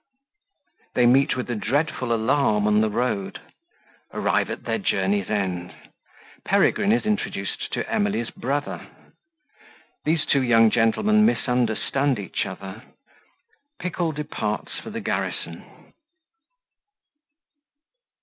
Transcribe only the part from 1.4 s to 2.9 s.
a dreadful Alarm on the